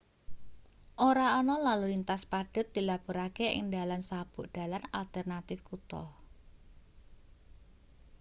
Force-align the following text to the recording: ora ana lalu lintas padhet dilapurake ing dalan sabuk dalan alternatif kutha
ora 1.09 1.27
ana 1.39 1.55
lalu 1.67 1.85
lintas 1.93 2.21
padhet 2.31 2.67
dilapurake 2.75 3.47
ing 3.57 3.65
dalan 3.75 4.01
sabuk 4.09 4.45
dalan 4.57 4.83
alternatif 5.01 5.59
kutha 5.69 6.03